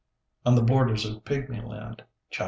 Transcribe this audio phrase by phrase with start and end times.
[0.47, 2.39] On the Borders of Pigmy Land, Chaps.